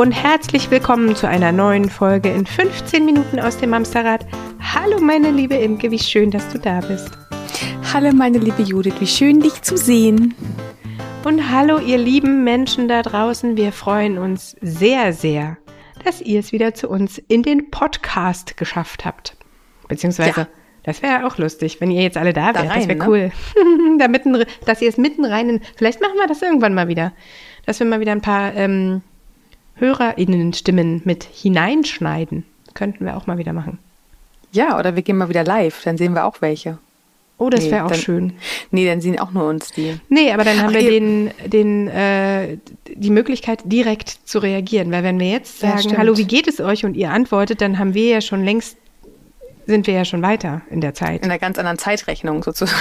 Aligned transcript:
Und 0.00 0.12
herzlich 0.12 0.70
willkommen 0.70 1.14
zu 1.14 1.28
einer 1.28 1.52
neuen 1.52 1.90
Folge 1.90 2.30
in 2.30 2.46
15 2.46 3.04
Minuten 3.04 3.38
aus 3.38 3.58
dem 3.58 3.74
Amsterrad. 3.74 4.26
Hallo 4.58 4.98
meine 4.98 5.30
liebe 5.30 5.56
Imke, 5.56 5.90
wie 5.90 5.98
schön, 5.98 6.30
dass 6.30 6.48
du 6.48 6.58
da 6.58 6.80
bist. 6.80 7.10
Hallo 7.92 8.10
meine 8.10 8.38
liebe 8.38 8.62
Judith, 8.62 8.94
wie 8.98 9.06
schön 9.06 9.40
dich 9.40 9.60
zu 9.60 9.76
sehen. 9.76 10.34
Und 11.22 11.50
hallo 11.50 11.80
ihr 11.80 11.98
lieben 11.98 12.44
Menschen 12.44 12.88
da 12.88 13.02
draußen, 13.02 13.58
wir 13.58 13.72
freuen 13.72 14.16
uns 14.16 14.56
sehr, 14.62 15.12
sehr, 15.12 15.58
dass 16.02 16.22
ihr 16.22 16.40
es 16.40 16.50
wieder 16.50 16.72
zu 16.72 16.88
uns 16.88 17.18
in 17.18 17.42
den 17.42 17.70
Podcast 17.70 18.56
geschafft 18.56 19.04
habt. 19.04 19.36
Beziehungsweise, 19.86 20.40
ja. 20.40 20.48
das 20.82 21.02
wäre 21.02 21.26
auch 21.26 21.36
lustig, 21.36 21.78
wenn 21.82 21.90
ihr 21.90 22.02
jetzt 22.02 22.16
alle 22.16 22.32
da 22.32 22.54
wärt. 22.54 22.70
Da 22.70 22.74
das 22.74 22.88
wäre 22.88 22.98
ne? 22.98 23.06
cool. 23.06 23.32
da 23.98 24.08
mitten, 24.08 24.46
dass 24.64 24.80
ihr 24.80 24.88
es 24.88 24.96
mitten 24.96 25.26
rein 25.26 25.50
in, 25.50 25.60
vielleicht 25.76 26.00
machen 26.00 26.16
wir 26.16 26.26
das 26.26 26.40
irgendwann 26.40 26.72
mal 26.72 26.88
wieder. 26.88 27.12
Dass 27.66 27.78
wir 27.80 27.86
mal 27.86 28.00
wieder 28.00 28.12
ein 28.12 28.22
paar 28.22 28.54
ähm, 28.54 29.02
HörerInnen-Stimmen 29.80 31.02
mit 31.04 31.24
hineinschneiden. 31.24 32.44
Könnten 32.74 33.04
wir 33.04 33.16
auch 33.16 33.26
mal 33.26 33.38
wieder 33.38 33.52
machen. 33.52 33.78
Ja, 34.52 34.78
oder 34.78 34.96
wir 34.96 35.02
gehen 35.02 35.16
mal 35.16 35.28
wieder 35.28 35.44
live, 35.44 35.82
dann 35.84 35.96
sehen 35.96 36.14
wir 36.14 36.24
auch 36.24 36.40
welche. 36.40 36.78
Oh, 37.40 37.48
das 37.48 37.64
nee, 37.64 37.70
wäre 37.70 37.86
auch 37.86 37.90
dann, 37.90 37.98
schön. 37.98 38.32
Nee, 38.70 38.86
dann 38.86 39.00
sehen 39.00 39.18
auch 39.18 39.30
nur 39.30 39.48
uns 39.48 39.72
die. 39.72 39.98
Nee, 40.10 40.30
aber 40.30 40.44
dann 40.44 40.60
haben 40.60 40.74
Ach, 40.74 40.74
wir 40.74 40.90
den, 40.90 41.30
den, 41.46 41.88
äh, 41.88 42.58
die 42.94 43.08
Möglichkeit, 43.08 43.60
direkt 43.64 44.10
zu 44.10 44.40
reagieren. 44.40 44.92
Weil 44.92 45.04
wenn 45.04 45.18
wir 45.18 45.30
jetzt 45.30 45.58
sagen, 45.58 45.88
ja, 45.88 45.96
hallo, 45.96 46.18
wie 46.18 46.26
geht 46.26 46.46
es 46.46 46.60
euch? 46.60 46.84
Und 46.84 46.98
ihr 46.98 47.10
antwortet, 47.10 47.62
dann 47.62 47.78
haben 47.78 47.94
wir 47.94 48.08
ja 48.08 48.20
schon 48.20 48.44
längst, 48.44 48.76
sind 49.66 49.86
wir 49.86 49.94
ja 49.94 50.04
schon 50.04 50.20
weiter 50.20 50.60
in 50.68 50.82
der 50.82 50.92
Zeit. 50.92 51.24
In 51.24 51.30
einer 51.30 51.38
ganz 51.38 51.58
anderen 51.58 51.78
Zeitrechnung 51.78 52.42
sozusagen. 52.42 52.78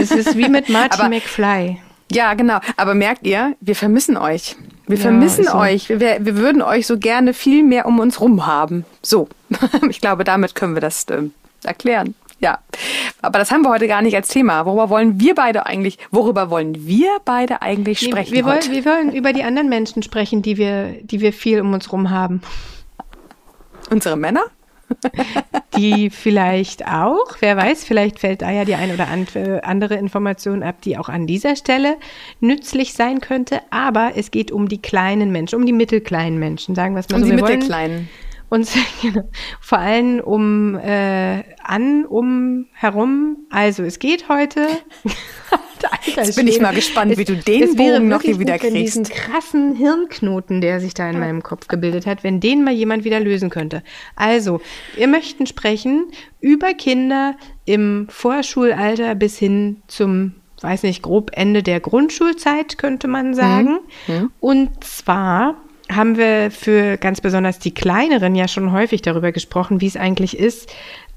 Es 0.00 0.10
ist 0.10 0.36
wie 0.36 0.48
mit 0.48 0.68
Marty 0.70 0.98
aber, 0.98 1.08
McFly. 1.08 1.78
Ja, 2.10 2.34
genau. 2.34 2.58
Aber 2.76 2.94
merkt 2.94 3.24
ihr, 3.28 3.54
wir 3.60 3.76
vermissen 3.76 4.16
euch. 4.16 4.56
Wir 4.90 4.98
ja, 4.98 5.02
vermissen 5.02 5.44
so. 5.44 5.54
euch. 5.54 5.88
Wir, 5.88 6.18
wir 6.20 6.36
würden 6.36 6.62
euch 6.62 6.86
so 6.86 6.98
gerne 6.98 7.32
viel 7.32 7.62
mehr 7.62 7.86
um 7.86 8.00
uns 8.00 8.20
rum 8.20 8.46
haben. 8.46 8.84
So. 9.02 9.28
ich 9.88 10.00
glaube, 10.00 10.24
damit 10.24 10.54
können 10.54 10.74
wir 10.74 10.80
das 10.80 11.04
äh, 11.04 11.22
erklären. 11.64 12.14
Ja. 12.40 12.58
Aber 13.22 13.38
das 13.38 13.50
haben 13.50 13.62
wir 13.62 13.70
heute 13.70 13.86
gar 13.86 14.02
nicht 14.02 14.16
als 14.16 14.28
Thema. 14.28 14.66
Worüber 14.66 14.88
wollen 14.88 15.20
wir 15.20 15.34
beide 15.34 15.66
eigentlich, 15.66 15.98
worüber 16.10 16.50
wollen 16.50 16.86
wir 16.86 17.18
beide 17.24 17.62
eigentlich 17.62 18.00
sprechen? 18.00 18.32
Nee, 18.32 18.38
wir, 18.38 18.44
wollen, 18.46 18.70
wir 18.70 18.84
wollen 18.84 19.12
über 19.12 19.32
die 19.32 19.44
anderen 19.44 19.68
Menschen 19.68 20.02
sprechen, 20.02 20.42
die 20.42 20.56
wir, 20.56 20.96
die 21.02 21.20
wir 21.20 21.32
viel 21.32 21.60
um 21.60 21.72
uns 21.72 21.92
rum 21.92 22.10
haben. 22.10 22.42
Unsere 23.90 24.16
Männer? 24.16 24.42
Die 25.76 26.10
vielleicht 26.10 26.86
auch, 26.86 27.36
wer 27.40 27.56
weiß, 27.56 27.84
vielleicht 27.84 28.18
fällt 28.18 28.42
da 28.42 28.50
ja 28.50 28.64
die 28.64 28.74
ein 28.74 28.92
oder 28.92 29.08
andere 29.08 29.94
Information 29.94 30.62
ab, 30.62 30.82
die 30.82 30.98
auch 30.98 31.08
an 31.08 31.26
dieser 31.26 31.56
Stelle 31.56 31.96
nützlich 32.40 32.92
sein 32.92 33.20
könnte. 33.20 33.60
Aber 33.70 34.12
es 34.16 34.30
geht 34.30 34.52
um 34.52 34.68
die 34.68 34.82
kleinen 34.82 35.30
Menschen, 35.32 35.56
um 35.56 35.66
die 35.66 35.72
mittelkleinen 35.72 36.38
Menschen, 36.38 36.74
sagen 36.74 36.94
wir 36.94 37.00
es 37.00 37.08
mal 37.08 37.16
um 37.16 37.22
so. 37.24 37.30
Die 37.30 37.36
wir 37.36 37.42
mittelkleinen. 37.42 38.08
uns 38.48 38.74
genau, 39.02 39.22
vor 39.60 39.78
allem 39.78 40.20
um 40.20 40.76
äh, 40.76 41.42
an, 41.62 42.04
um 42.04 42.66
herum. 42.72 43.46
Also 43.50 43.82
es 43.82 43.98
geht 43.98 44.28
heute. 44.28 44.66
Alter, 45.88 46.24
Jetzt 46.24 46.36
bin 46.36 46.46
ich 46.46 46.60
mal 46.60 46.74
gespannt, 46.74 47.12
es, 47.12 47.18
wie 47.18 47.24
du 47.24 47.36
den 47.36 47.76
Bogen 47.76 48.08
noch 48.08 48.22
hier 48.22 48.38
wieder 48.38 48.58
kriegst. 48.58 48.74
Diesen 48.74 49.04
krassen 49.04 49.74
Hirnknoten, 49.74 50.60
der 50.60 50.80
sich 50.80 50.94
da 50.94 51.08
in 51.08 51.18
meinem 51.18 51.42
Kopf 51.42 51.68
gebildet 51.68 52.06
hat, 52.06 52.24
wenn 52.24 52.40
den 52.40 52.64
mal 52.64 52.74
jemand 52.74 53.04
wieder 53.04 53.20
lösen 53.20 53.50
könnte. 53.50 53.82
Also, 54.16 54.60
wir 54.96 55.08
möchten 55.08 55.46
sprechen 55.46 56.10
über 56.40 56.74
Kinder 56.74 57.36
im 57.64 58.06
Vorschulalter 58.10 59.14
bis 59.14 59.38
hin 59.38 59.82
zum 59.86 60.34
weiß 60.62 60.82
nicht, 60.82 61.02
grob 61.02 61.30
Ende 61.32 61.62
der 61.62 61.80
Grundschulzeit, 61.80 62.76
könnte 62.76 63.08
man 63.08 63.32
sagen. 63.32 63.78
Mhm. 64.06 64.14
Mhm. 64.14 64.32
Und 64.40 64.84
zwar 64.84 65.56
haben 65.90 66.16
wir 66.16 66.50
für 66.50 66.96
ganz 66.98 67.20
besonders 67.20 67.58
die 67.58 67.74
Kleineren 67.74 68.34
ja 68.34 68.48
schon 68.48 68.72
häufig 68.72 69.02
darüber 69.02 69.32
gesprochen, 69.32 69.80
wie 69.80 69.86
es 69.86 69.96
eigentlich 69.96 70.38
ist, 70.38 70.72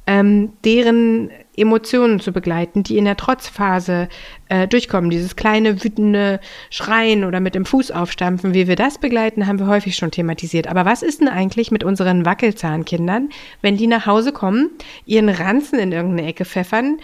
ähm, 0.08 0.54
deren 0.66 1.30
Emotionen 1.56 2.20
zu 2.20 2.32
begleiten, 2.32 2.84
die 2.84 2.98
in 2.98 3.06
der 3.06 3.16
Trotzphase 3.16 4.10
äh, 4.50 4.68
durchkommen. 4.68 5.10
Dieses 5.10 5.36
kleine 5.36 5.84
wütende 5.84 6.40
Schreien 6.70 7.24
oder 7.24 7.40
mit 7.40 7.56
dem 7.56 7.66
Fuß 7.66 7.92
aufstampfen, 7.92 8.54
wie 8.54 8.68
wir 8.68 8.76
das 8.76 8.98
begleiten, 8.98 9.48
haben 9.48 9.60
wir 9.60 9.68
häufig 9.68 9.96
schon 9.96 10.12
thematisiert. 10.12 10.68
Aber 10.68 10.86
was 10.86 11.04
ist 11.04 11.22
denn 11.22 11.28
eigentlich 11.28 11.70
mit 11.70 11.84
unseren 11.84 12.26
Wackelzahnkindern, 12.26 13.30
wenn 13.62 13.78
die 13.78 13.88
nach 13.88 14.06
Hause 14.06 14.32
kommen, 14.32 14.72
ihren 15.06 15.30
Ranzen 15.30 15.78
in 15.78 15.92
irgendeine 15.92 16.28
Ecke 16.28 16.46
pfeffern, 16.46 16.98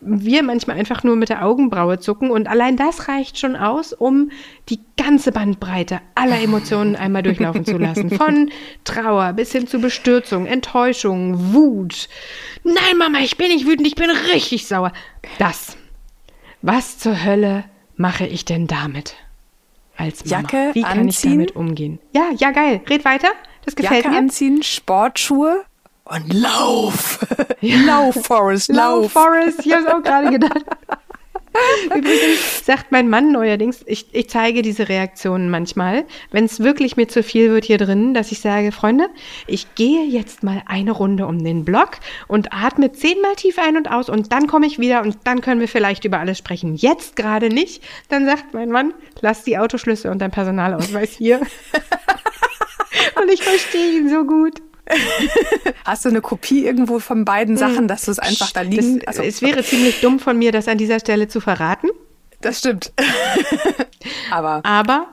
wir 0.00 0.42
manchmal 0.42 0.78
einfach 0.78 1.02
nur 1.02 1.16
mit 1.16 1.28
der 1.28 1.44
Augenbraue 1.44 1.98
zucken 1.98 2.30
und 2.30 2.46
allein 2.48 2.76
das 2.76 3.08
reicht 3.08 3.38
schon 3.38 3.56
aus, 3.56 3.92
um 3.92 4.30
die 4.68 4.80
ganze 4.96 5.32
Bandbreite 5.32 6.00
aller 6.14 6.40
Emotionen 6.40 6.96
einmal 6.96 7.22
durchlaufen 7.22 7.64
zu 7.64 7.78
lassen. 7.78 8.10
Von 8.10 8.50
Trauer 8.84 9.32
bis 9.32 9.52
hin 9.52 9.66
zu 9.66 9.80
Bestürzung, 9.80 10.46
Enttäuschung, 10.46 11.52
Wut. 11.52 12.08
Nein, 12.64 12.98
Mama, 12.98 13.18
ich 13.20 13.36
bin 13.36 13.48
nicht 13.48 13.66
wütend, 13.66 13.86
ich 13.86 13.94
bin 13.94 14.10
richtig 14.32 14.66
sauer. 14.66 14.92
Das. 15.38 15.76
Was 16.62 16.98
zur 16.98 17.24
Hölle 17.24 17.64
mache 17.96 18.26
ich 18.26 18.44
denn 18.44 18.66
damit? 18.66 19.14
Als 19.96 20.24
Mama. 20.24 20.42
Jacke 20.42 20.70
Wie 20.74 20.82
kann 20.82 20.98
anziehen? 21.00 21.30
ich 21.30 21.36
damit 21.36 21.56
umgehen? 21.56 21.98
Ja, 22.14 22.30
ja, 22.36 22.52
geil. 22.52 22.80
Red 22.88 23.04
weiter. 23.04 23.28
Das 23.64 23.74
gefällt 23.74 24.04
Jacke 24.04 24.14
mir. 24.14 24.20
anziehen, 24.20 24.62
Sportschuhe, 24.62 25.64
und 26.08 26.32
lauf! 26.32 27.18
Ja. 27.60 27.80
Lauf, 27.80 28.14
Forrest, 28.24 28.68
lauf! 28.68 29.02
Lauf, 29.02 29.12
Forrest, 29.12 29.66
ich 29.66 29.72
habe 29.72 29.92
auch 29.92 30.00
gerade 30.00 30.30
gedacht. 30.38 30.64
Übrigens 31.86 32.64
sagt 32.64 32.92
mein 32.92 33.08
Mann 33.08 33.32
neuerdings, 33.32 33.82
ich, 33.86 34.06
ich 34.12 34.28
zeige 34.28 34.62
diese 34.62 34.88
Reaktionen 34.88 35.50
manchmal, 35.50 36.04
wenn 36.30 36.44
es 36.44 36.60
wirklich 36.60 36.96
mir 36.96 37.08
zu 37.08 37.24
viel 37.24 37.50
wird 37.50 37.64
hier 37.64 37.78
drin, 37.78 38.14
dass 38.14 38.30
ich 38.30 38.38
sage, 38.40 38.70
Freunde, 38.70 39.08
ich 39.48 39.74
gehe 39.74 40.04
jetzt 40.04 40.44
mal 40.44 40.62
eine 40.66 40.92
Runde 40.92 41.26
um 41.26 41.42
den 41.42 41.64
Block 41.64 41.98
und 42.28 42.52
atme 42.52 42.92
zehnmal 42.92 43.34
tief 43.34 43.58
ein 43.58 43.76
und 43.76 43.90
aus 43.90 44.08
und 44.08 44.32
dann 44.32 44.46
komme 44.46 44.66
ich 44.66 44.78
wieder 44.78 45.02
und 45.02 45.18
dann 45.24 45.40
können 45.40 45.60
wir 45.60 45.68
vielleicht 45.68 46.04
über 46.04 46.20
alles 46.20 46.38
sprechen. 46.38 46.76
Jetzt 46.76 47.16
gerade 47.16 47.48
nicht. 47.48 47.82
Dann 48.08 48.24
sagt 48.24 48.54
mein 48.54 48.70
Mann, 48.70 48.94
lass 49.20 49.42
die 49.42 49.58
Autoschlüssel 49.58 50.12
und 50.12 50.20
dein 50.20 50.30
Personalausweis 50.30 51.12
hier. 51.12 51.40
und 53.20 53.32
ich 53.32 53.42
verstehe 53.42 53.98
ihn 53.98 54.08
so 54.08 54.24
gut. 54.24 54.62
Hast 55.84 56.04
du 56.04 56.08
eine 56.08 56.20
Kopie 56.20 56.64
irgendwo 56.64 56.98
von 56.98 57.24
beiden 57.24 57.54
hm. 57.54 57.58
Sachen, 57.58 57.88
dass 57.88 58.04
du 58.04 58.10
es 58.10 58.18
einfach 58.18 58.50
da 58.52 58.62
liegen? 58.62 59.00
Das, 59.00 59.18
also, 59.18 59.22
es 59.22 59.42
wäre 59.42 59.62
ziemlich 59.62 60.00
dumm 60.00 60.18
von 60.18 60.38
mir, 60.38 60.52
das 60.52 60.68
an 60.68 60.78
dieser 60.78 61.00
Stelle 61.00 61.28
zu 61.28 61.40
verraten. 61.40 61.88
Das 62.40 62.58
stimmt. 62.58 62.92
Aber. 64.30 64.64
Aber. 64.64 65.08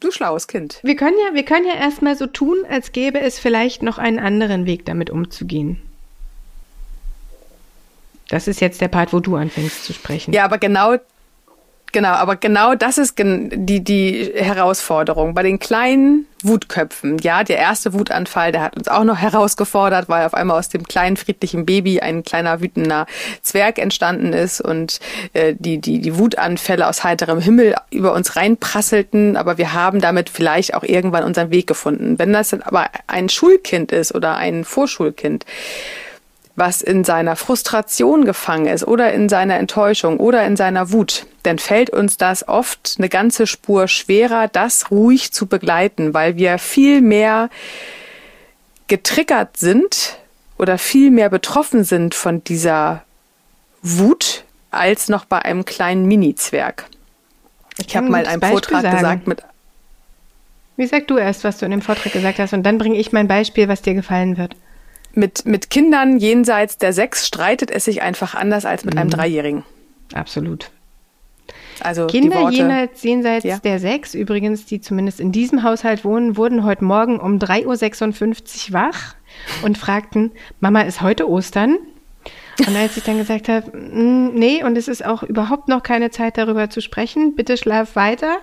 Du 0.00 0.10
schlaues 0.10 0.46
Kind. 0.46 0.80
Wir 0.82 0.96
können 0.96 1.16
ja, 1.26 1.34
wir 1.34 1.44
können 1.44 1.66
ja 1.66 1.74
erstmal 1.74 2.16
so 2.16 2.26
tun, 2.26 2.56
als 2.68 2.92
gäbe 2.92 3.20
es 3.20 3.38
vielleicht 3.38 3.82
noch 3.82 3.98
einen 3.98 4.18
anderen 4.18 4.64
Weg, 4.64 4.86
damit 4.86 5.10
umzugehen. 5.10 5.82
Das 8.28 8.48
ist 8.48 8.60
jetzt 8.60 8.80
der 8.80 8.88
Part, 8.88 9.12
wo 9.12 9.20
du 9.20 9.36
anfängst 9.36 9.84
zu 9.84 9.92
sprechen. 9.92 10.32
Ja, 10.32 10.44
aber 10.44 10.58
genau 10.58 10.96
Genau, 11.92 12.10
aber 12.10 12.36
genau 12.36 12.76
das 12.76 12.98
ist 12.98 13.18
die, 13.18 13.82
die 13.82 14.32
Herausforderung. 14.34 15.34
Bei 15.34 15.42
den 15.42 15.58
kleinen 15.58 16.26
Wutköpfen, 16.42 17.18
ja, 17.18 17.42
der 17.42 17.58
erste 17.58 17.92
Wutanfall, 17.92 18.52
der 18.52 18.62
hat 18.62 18.76
uns 18.76 18.86
auch 18.86 19.02
noch 19.02 19.18
herausgefordert, 19.18 20.08
weil 20.08 20.24
auf 20.24 20.34
einmal 20.34 20.58
aus 20.58 20.68
dem 20.68 20.84
kleinen 20.84 21.16
friedlichen 21.16 21.66
Baby 21.66 22.00
ein 22.00 22.22
kleiner 22.22 22.60
wütender 22.60 23.06
Zwerg 23.42 23.78
entstanden 23.78 24.32
ist 24.32 24.60
und 24.60 25.00
äh, 25.32 25.54
die, 25.58 25.78
die, 25.80 26.00
die 26.00 26.16
Wutanfälle 26.16 26.86
aus 26.86 27.02
heiterem 27.02 27.40
Himmel 27.40 27.74
über 27.90 28.14
uns 28.14 28.36
reinprasselten, 28.36 29.36
aber 29.36 29.58
wir 29.58 29.72
haben 29.72 30.00
damit 30.00 30.30
vielleicht 30.30 30.74
auch 30.74 30.84
irgendwann 30.84 31.24
unseren 31.24 31.50
Weg 31.50 31.66
gefunden. 31.66 32.18
Wenn 32.18 32.32
das 32.32 32.54
aber 32.54 32.86
ein 33.08 33.28
Schulkind 33.28 33.90
ist 33.90 34.14
oder 34.14 34.36
ein 34.36 34.64
Vorschulkind, 34.64 35.44
was 36.54 36.82
in 36.82 37.02
seiner 37.04 37.36
Frustration 37.36 38.24
gefangen 38.24 38.66
ist 38.66 38.86
oder 38.86 39.12
in 39.12 39.28
seiner 39.28 39.56
Enttäuschung 39.56 40.18
oder 40.18 40.44
in 40.44 40.56
seiner 40.56 40.92
Wut, 40.92 41.26
dann 41.42 41.58
fällt 41.58 41.90
uns 41.90 42.16
das 42.16 42.46
oft 42.46 42.96
eine 42.98 43.08
ganze 43.08 43.46
Spur 43.46 43.88
schwerer, 43.88 44.48
das 44.48 44.90
ruhig 44.90 45.32
zu 45.32 45.46
begleiten, 45.46 46.14
weil 46.14 46.36
wir 46.36 46.58
viel 46.58 47.00
mehr 47.00 47.50
getriggert 48.88 49.56
sind 49.56 50.18
oder 50.58 50.78
viel 50.78 51.10
mehr 51.10 51.30
betroffen 51.30 51.84
sind 51.84 52.14
von 52.14 52.44
dieser 52.44 53.04
Wut 53.82 54.44
als 54.70 55.08
noch 55.08 55.24
bei 55.24 55.40
einem 55.40 55.64
kleinen 55.64 56.06
Mini-Zwerg. 56.06 56.86
Ich 57.78 57.96
habe 57.96 58.08
mal 58.08 58.26
einen 58.26 58.42
Vortrag 58.42 58.82
sagen. 58.82 58.96
gesagt 58.96 59.26
mit. 59.26 59.42
Wie 60.76 60.86
sag 60.86 61.06
du 61.08 61.18
erst, 61.18 61.44
was 61.44 61.58
du 61.58 61.64
in 61.64 61.70
dem 61.70 61.82
Vortrag 61.82 62.12
gesagt 62.12 62.38
hast, 62.38 62.52
und 62.52 62.62
dann 62.62 62.78
bringe 62.78 62.96
ich 62.96 63.12
mein 63.12 63.28
Beispiel, 63.28 63.68
was 63.68 63.82
dir 63.82 63.94
gefallen 63.94 64.36
wird 64.36 64.54
mit, 65.14 65.46
mit 65.46 65.70
Kindern 65.70 66.18
jenseits 66.18 66.78
der 66.78 66.92
sechs 66.92 67.26
streitet 67.26 67.70
es 67.70 67.84
sich 67.84 68.02
einfach 68.02 68.34
anders 68.34 68.64
als 68.64 68.84
mit 68.84 68.94
mhm. 68.94 69.00
einem 69.00 69.10
Dreijährigen. 69.10 69.64
Absolut. 70.14 70.70
Also 71.82 72.06
Kinder 72.06 72.50
jenseits, 72.50 73.02
jenseits 73.02 73.44
ja. 73.44 73.58
der 73.58 73.78
sechs, 73.78 74.14
übrigens, 74.14 74.66
die 74.66 74.80
zumindest 74.80 75.20
in 75.20 75.32
diesem 75.32 75.62
Haushalt 75.62 76.04
wohnen, 76.04 76.36
wurden 76.36 76.64
heute 76.64 76.84
Morgen 76.84 77.18
um 77.18 77.38
3.56 77.38 78.68
Uhr 78.68 78.74
wach 78.74 79.14
und 79.62 79.78
fragten, 79.78 80.32
Mama, 80.60 80.82
ist 80.82 81.00
heute 81.00 81.28
Ostern? 81.28 81.78
Und 82.66 82.76
als 82.76 82.96
ich 82.96 83.04
dann 83.04 83.16
gesagt 83.16 83.48
habe, 83.48 83.76
mm, 83.76 84.34
nee, 84.34 84.62
und 84.62 84.76
es 84.76 84.88
ist 84.88 85.04
auch 85.04 85.22
überhaupt 85.22 85.68
noch 85.68 85.82
keine 85.82 86.10
Zeit 86.10 86.36
darüber 86.36 86.68
zu 86.68 86.82
sprechen, 86.82 87.34
bitte 87.34 87.56
schlaf 87.56 87.96
weiter, 87.96 88.38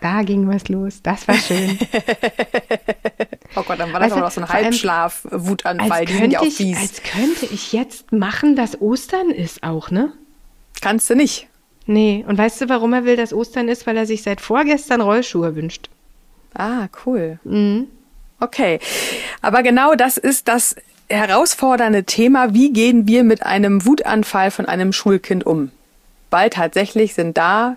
Da 0.00 0.22
ging 0.22 0.48
was 0.48 0.68
los. 0.68 1.02
Das 1.02 1.28
war 1.28 1.34
schön. 1.34 1.78
oh 3.56 3.62
Gott, 3.62 3.78
dann 3.78 3.92
war 3.92 4.00
das 4.00 4.06
weißt 4.06 4.12
aber 4.12 4.20
noch 4.22 4.30
so 4.30 4.40
ein 4.40 4.48
Halbschlaf-Wutanfall. 4.48 6.06
Die 6.06 6.12
sind 6.14 6.30
ja 6.32 6.40
auch 6.40 6.44
fies. 6.44 6.78
Als 6.78 7.02
könnte 7.02 7.46
ich 7.52 7.72
jetzt 7.74 8.10
machen, 8.10 8.56
dass 8.56 8.80
Ostern 8.80 9.30
ist 9.30 9.62
auch, 9.62 9.90
ne? 9.90 10.12
Kannst 10.80 11.10
du 11.10 11.14
nicht. 11.14 11.49
Nee. 11.90 12.24
Und 12.28 12.38
weißt 12.38 12.60
du, 12.60 12.68
warum 12.68 12.92
er 12.92 13.04
will, 13.04 13.16
dass 13.16 13.32
Ostern 13.32 13.66
ist? 13.66 13.84
Weil 13.84 13.96
er 13.96 14.06
sich 14.06 14.22
seit 14.22 14.40
vorgestern 14.40 15.00
Rollschuhe 15.00 15.56
wünscht. 15.56 15.90
Ah, 16.54 16.86
cool. 17.04 17.40
Mhm. 17.42 17.88
Okay. 18.38 18.78
Aber 19.42 19.64
genau 19.64 19.96
das 19.96 20.16
ist 20.16 20.46
das 20.46 20.76
herausfordernde 21.08 22.04
Thema. 22.04 22.54
Wie 22.54 22.72
gehen 22.72 23.08
wir 23.08 23.24
mit 23.24 23.44
einem 23.44 23.84
Wutanfall 23.84 24.52
von 24.52 24.66
einem 24.66 24.92
Schulkind 24.92 25.44
um? 25.44 25.72
Weil 26.30 26.50
tatsächlich 26.50 27.14
sind 27.14 27.36
da 27.36 27.76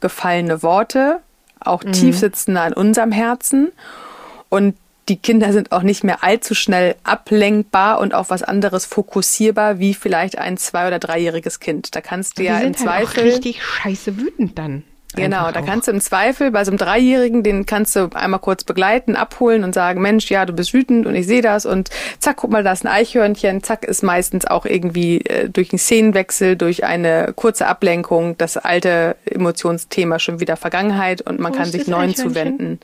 gefallene 0.00 0.62
Worte, 0.62 1.20
auch 1.58 1.84
mhm. 1.84 1.92
tief 1.92 2.18
sitzende 2.18 2.60
an 2.60 2.74
unserem 2.74 3.12
Herzen. 3.12 3.72
Und 4.50 4.76
die 5.08 5.16
Kinder 5.16 5.52
sind 5.52 5.72
auch 5.72 5.82
nicht 5.82 6.04
mehr 6.04 6.24
allzu 6.24 6.54
schnell 6.54 6.96
ablenkbar 7.04 7.98
und 8.00 8.14
auf 8.14 8.30
was 8.30 8.42
anderes 8.42 8.86
fokussierbar 8.86 9.78
wie 9.78 9.94
vielleicht 9.94 10.38
ein 10.38 10.56
zwei- 10.56 10.86
oder 10.86 10.98
dreijähriges 10.98 11.60
Kind. 11.60 11.94
Da 11.94 12.00
kannst 12.00 12.38
du 12.38 12.42
ja 12.44 12.58
im 12.58 12.64
halt 12.64 12.78
Zweifel. 12.78 13.22
Auch 13.22 13.26
richtig 13.26 13.62
scheiße 13.62 14.16
wütend 14.16 14.58
dann. 14.58 14.84
Genau, 15.16 15.50
da 15.50 15.62
kannst 15.62 15.88
du 15.88 15.92
im 15.92 16.00
Zweifel 16.00 16.50
bei 16.50 16.64
so 16.64 16.70
einem 16.70 16.78
Dreijährigen, 16.78 17.42
den 17.42 17.66
kannst 17.66 17.96
du 17.96 18.10
einmal 18.14 18.40
kurz 18.40 18.64
begleiten, 18.64 19.16
abholen 19.16 19.64
und 19.64 19.74
sagen, 19.74 20.00
Mensch, 20.00 20.30
ja, 20.30 20.44
du 20.44 20.52
bist 20.52 20.74
wütend 20.74 21.06
und 21.06 21.14
ich 21.14 21.26
sehe 21.26 21.42
das 21.42 21.66
und 21.66 21.90
zack, 22.18 22.36
guck 22.36 22.50
mal, 22.50 22.62
da 22.62 22.72
ist 22.72 22.84
ein 22.84 22.88
Eichhörnchen, 22.88 23.62
zack, 23.62 23.84
ist 23.84 24.02
meistens 24.02 24.46
auch 24.46 24.66
irgendwie 24.66 25.20
äh, 25.20 25.48
durch 25.48 25.72
einen 25.72 25.78
Szenenwechsel, 25.78 26.56
durch 26.56 26.84
eine 26.84 27.32
kurze 27.34 27.66
Ablenkung 27.66 28.36
das 28.38 28.56
alte 28.56 29.16
Emotionsthema 29.26 30.18
schon 30.18 30.40
wieder 30.40 30.56
Vergangenheit 30.56 31.22
und 31.22 31.38
man 31.38 31.52
Wo 31.52 31.56
kann 31.58 31.66
sich 31.66 31.86
neuen 31.86 32.14
zuwenden. 32.14 32.80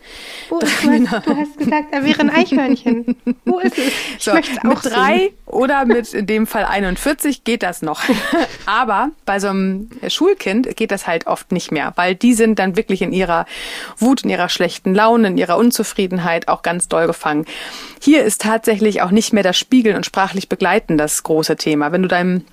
Wo 0.49 0.59
ist, 0.61 0.85
du, 0.85 0.91
hast, 0.91 1.27
du 1.27 1.37
hast 1.37 1.59
gesagt, 1.59 1.87
da 1.93 2.05
wäre 2.05 2.21
ein 2.21 2.31
Eichhörnchen. 2.31 3.17
Wo 3.45 3.59
ist 3.59 3.79
es? 3.79 3.89
Ich 4.19 4.25
so, 4.25 4.33
möchte 4.33 4.59
auch 4.61 4.65
mit 4.65 4.85
drei 4.85 5.19
sehen. 5.19 5.35
oder 5.47 5.85
mit 5.85 6.13
in 6.15 6.27
dem 6.27 6.47
Fall 6.47 6.65
41 6.65 7.45
geht 7.45 7.63
das 7.63 7.83
noch. 7.83 8.03
Aber 8.67 9.11
bei 9.25 9.41
so 9.41 9.49
einem 9.49 9.91
Schulkind 10.09 10.77
geht 10.77 10.91
das 10.91 11.07
halt 11.07 11.27
oft 11.27 11.53
nicht 11.53 11.73
mehr, 11.73 11.93
weil 11.97 12.15
die 12.23 12.35
sind 12.35 12.59
dann 12.59 12.77
wirklich 12.77 13.03
in 13.03 13.13
ihrer 13.13 13.47
Wut, 13.99 14.23
in 14.23 14.31
ihrer 14.31 14.49
schlechten 14.49 14.95
Laune, 14.95 15.29
in 15.29 15.39
ihrer 15.39 15.57
Unzufriedenheit 15.57 16.49
auch 16.49 16.63
ganz 16.63 16.89
doll 16.89 17.07
gefangen. 17.07 17.47
Hier 18.01 18.25
ist 18.25 18.43
tatsächlich 18.43 19.03
auch 19.03 19.11
nicht 19.11 19.33
mehr 19.33 19.43
das 19.43 19.59
Spiegeln 19.59 19.97
und 19.97 20.07
sprachlich 20.07 20.49
begleiten 20.49 20.99
das 20.99 21.23
große 21.23 21.57
Thema. 21.57 21.93
Wenn 21.93 22.03
du 22.03 22.09
deinem 22.09 22.45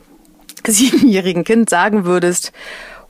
siebenjährigen 0.66 1.44
Kind 1.44 1.70
sagen 1.70 2.06
würdest, 2.06 2.52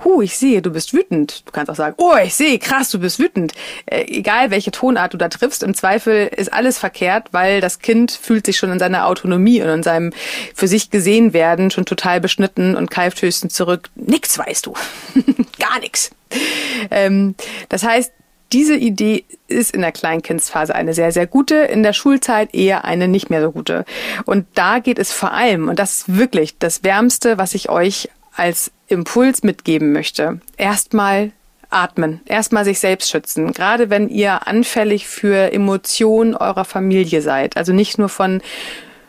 Hu, 0.04 0.22
ich 0.22 0.38
sehe, 0.38 0.62
du 0.62 0.70
bist 0.70 0.94
wütend. 0.94 1.44
Du 1.48 1.52
kannst 1.52 1.72
auch 1.72 1.76
sagen, 1.76 1.96
oh, 1.98 2.16
ich 2.24 2.36
sehe, 2.36 2.60
krass, 2.60 2.92
du 2.92 3.00
bist 3.00 3.18
wütend. 3.18 3.54
Äh, 3.88 4.04
egal, 4.04 4.52
welche 4.52 4.70
Tonart 4.70 5.14
du 5.14 5.18
da 5.18 5.28
triffst, 5.28 5.64
im 5.64 5.74
Zweifel 5.74 6.28
ist 6.28 6.54
alles 6.54 6.78
verkehrt, 6.78 7.30
weil 7.32 7.62
das 7.62 7.80
Kind 7.80 8.12
fühlt 8.12 8.46
sich 8.46 8.58
schon 8.58 8.72
in 8.72 8.80
seiner 8.80 9.08
Autonomie 9.08 9.62
und 9.62 9.70
in 9.70 9.84
seinem 9.84 10.14
für 10.54 10.68
sich 10.68 10.92
gesehen 10.92 11.34
werden 11.34 11.72
schon 11.72 11.86
total 11.86 12.22
beschnitten 12.22 12.76
und 12.76 12.92
keift 12.92 13.22
höchstens 13.22 13.56
zurück. 13.56 13.90
Nix 13.96 14.38
weißt 14.38 14.68
du. 14.68 14.74
Gar 15.70 15.80
nix. 15.80 16.12
Ähm, 16.92 17.36
das 17.70 17.84
heißt, 17.84 18.12
diese 18.54 18.76
Idee 18.76 19.26
ist 19.48 19.72
in 19.72 19.82
der 19.82 19.92
Kleinkindsphase 19.92 20.74
eine 20.74 20.94
sehr, 20.94 21.12
sehr 21.12 21.28
gute, 21.28 21.56
in 21.56 21.84
der 21.84 21.94
Schulzeit 21.94 22.54
eher 22.54 22.86
eine 22.86 23.08
nicht 23.08 23.30
mehr 23.30 23.42
so 23.42 23.52
gute. 23.52 23.84
Und 24.26 24.46
da 24.54 24.80
geht 24.80 25.00
es 25.00 25.12
vor 25.12 25.34
allem, 25.34 25.68
und 25.68 25.80
das 25.80 26.00
ist 26.00 26.18
wirklich 26.18 26.58
das 26.58 26.84
Wärmste, 26.84 27.38
was 27.38 27.54
ich 27.54 27.70
euch 27.70 28.10
als 28.36 28.72
Impuls 28.88 29.44
mitgeben 29.44 29.92
möchte. 29.92 30.40
Erstmal 30.56 31.32
atmen, 31.70 32.22
erstmal 32.26 32.64
sich 32.64 32.80
selbst 32.80 33.10
schützen, 33.10 33.52
gerade 33.52 33.90
wenn 33.90 34.08
ihr 34.08 34.48
anfällig 34.48 35.08
für 35.08 35.52
Emotionen 35.52 36.34
eurer 36.34 36.64
Familie 36.64 37.22
seid, 37.22 37.58
also 37.58 37.74
nicht 37.74 37.98
nur 37.98 38.08
von 38.08 38.42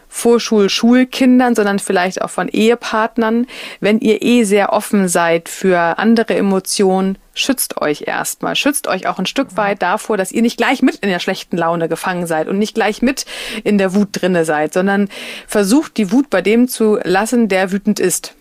Vorschul-Schulkindern, 0.08 1.54
sondern 1.54 1.78
vielleicht 1.78 2.22
auch 2.22 2.30
von 2.30 2.48
Ehepartnern. 2.48 3.46
Wenn 3.80 4.00
ihr 4.00 4.22
eh 4.22 4.44
sehr 4.44 4.72
offen 4.72 5.08
seid 5.08 5.48
für 5.48 5.98
andere 5.98 6.34
Emotionen, 6.36 7.18
schützt 7.34 7.80
euch 7.80 8.04
erstmal. 8.06 8.56
Schützt 8.56 8.88
euch 8.88 9.06
auch 9.06 9.18
ein 9.18 9.26
Stück 9.26 9.56
weit 9.56 9.82
davor, 9.82 10.16
dass 10.16 10.32
ihr 10.32 10.42
nicht 10.42 10.56
gleich 10.56 10.82
mit 10.82 10.96
in 10.96 11.08
der 11.08 11.20
schlechten 11.20 11.56
Laune 11.56 11.88
gefangen 11.88 12.26
seid 12.26 12.48
und 12.48 12.58
nicht 12.58 12.74
gleich 12.74 13.02
mit 13.02 13.26
in 13.64 13.78
der 13.78 13.94
Wut 13.94 14.08
drinne 14.12 14.44
seid, 14.44 14.72
sondern 14.72 15.08
versucht 15.46 15.96
die 15.96 16.10
Wut 16.12 16.30
bei 16.30 16.42
dem 16.42 16.68
zu 16.68 16.98
lassen, 17.04 17.48
der 17.48 17.72
wütend 17.72 18.00
ist. 18.00 18.34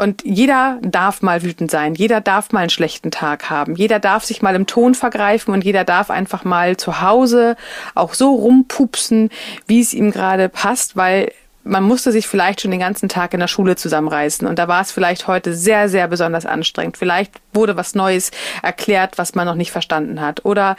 Und 0.00 0.22
jeder 0.24 0.78
darf 0.80 1.20
mal 1.20 1.42
wütend 1.42 1.70
sein, 1.70 1.94
jeder 1.94 2.22
darf 2.22 2.52
mal 2.52 2.60
einen 2.60 2.70
schlechten 2.70 3.10
Tag 3.10 3.50
haben, 3.50 3.76
jeder 3.76 4.00
darf 4.00 4.24
sich 4.24 4.40
mal 4.40 4.54
im 4.54 4.66
Ton 4.66 4.94
vergreifen 4.94 5.52
und 5.52 5.62
jeder 5.62 5.84
darf 5.84 6.08
einfach 6.08 6.42
mal 6.42 6.78
zu 6.78 7.02
Hause 7.02 7.54
auch 7.94 8.14
so 8.14 8.34
rumpupsen, 8.34 9.28
wie 9.66 9.82
es 9.82 9.92
ihm 9.92 10.10
gerade 10.10 10.48
passt, 10.48 10.96
weil 10.96 11.32
man 11.64 11.84
musste 11.84 12.10
sich 12.10 12.26
vielleicht 12.26 12.60
schon 12.60 12.70
den 12.70 12.80
ganzen 12.80 13.08
Tag 13.08 13.34
in 13.34 13.40
der 13.40 13.48
Schule 13.48 13.76
zusammenreißen 13.76 14.46
und 14.46 14.58
da 14.58 14.66
war 14.66 14.80
es 14.80 14.92
vielleicht 14.92 15.26
heute 15.26 15.54
sehr, 15.54 15.88
sehr 15.88 16.08
besonders 16.08 16.46
anstrengend. 16.46 16.96
Vielleicht 16.96 17.32
wurde 17.52 17.76
was 17.76 17.94
Neues 17.94 18.30
erklärt, 18.62 19.18
was 19.18 19.34
man 19.34 19.46
noch 19.46 19.54
nicht 19.54 19.70
verstanden 19.70 20.20
hat. 20.20 20.44
Oder 20.44 20.76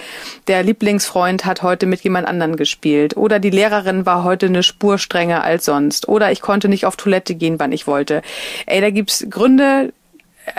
der 0.47 0.63
Lieblingsfreund 0.63 1.45
hat 1.45 1.61
heute 1.61 1.85
mit 1.85 2.01
jemand 2.01 2.27
anderen 2.27 2.55
gespielt. 2.55 3.15
Oder 3.15 3.39
die 3.39 3.49
Lehrerin 3.49 4.05
war 4.05 4.23
heute 4.23 4.47
eine 4.47 4.63
Spur 4.63 4.97
strenger 4.97 5.43
als 5.43 5.65
sonst. 5.65 6.07
Oder 6.07 6.31
ich 6.31 6.41
konnte 6.41 6.67
nicht 6.67 6.85
auf 6.85 6.95
Toilette 6.95 7.35
gehen, 7.35 7.59
wann 7.59 7.71
ich 7.71 7.87
wollte. 7.87 8.21
Ey, 8.65 8.81
da 8.81 8.89
gibt's 8.89 9.25
Gründe, 9.29 9.93